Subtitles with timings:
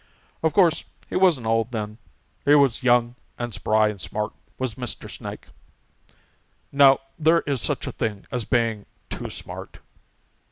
[0.41, 1.99] Of course he wasn't old then.
[2.43, 5.07] He was young and spry and smart, was Mr.
[5.07, 5.49] Snake.
[6.71, 9.77] Now there is such a thing as being too smart.